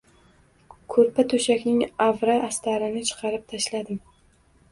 [0.93, 4.01] Ko`rpa-to`shakning avra-astarini chiqarib tashladim